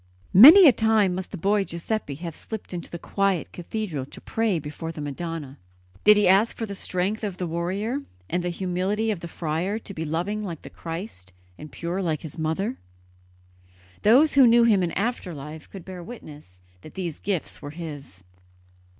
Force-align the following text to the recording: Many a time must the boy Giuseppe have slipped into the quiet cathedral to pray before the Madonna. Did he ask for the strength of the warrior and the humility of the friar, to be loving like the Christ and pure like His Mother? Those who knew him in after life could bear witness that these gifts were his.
Many 0.33 0.67
a 0.67 0.71
time 0.71 1.13
must 1.13 1.29
the 1.29 1.37
boy 1.37 1.63
Giuseppe 1.63 2.15
have 2.15 2.35
slipped 2.35 2.73
into 2.73 2.89
the 2.89 2.97
quiet 2.97 3.51
cathedral 3.51 4.07
to 4.07 4.19
pray 4.19 4.57
before 4.57 4.91
the 4.91 4.99
Madonna. 4.99 5.59
Did 6.03 6.17
he 6.17 6.27
ask 6.27 6.55
for 6.57 6.65
the 6.65 6.73
strength 6.73 7.23
of 7.23 7.37
the 7.37 7.45
warrior 7.45 7.99
and 8.27 8.41
the 8.43 8.49
humility 8.49 9.11
of 9.11 9.19
the 9.19 9.27
friar, 9.27 9.77
to 9.77 9.93
be 9.93 10.03
loving 10.03 10.41
like 10.41 10.63
the 10.63 10.71
Christ 10.71 11.33
and 11.55 11.71
pure 11.71 12.01
like 12.01 12.23
His 12.23 12.39
Mother? 12.39 12.79
Those 14.01 14.33
who 14.33 14.47
knew 14.47 14.63
him 14.63 14.81
in 14.81 14.91
after 14.93 15.35
life 15.35 15.69
could 15.69 15.85
bear 15.85 16.01
witness 16.01 16.61
that 16.81 16.95
these 16.95 17.19
gifts 17.19 17.61
were 17.61 17.69
his. 17.69 18.23